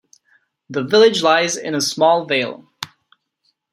The 0.67 0.81
village 0.81 1.21
lies 1.21 1.55
in 1.55 1.75
a 1.75 1.79
small 1.79 2.25
vale. 2.25 2.67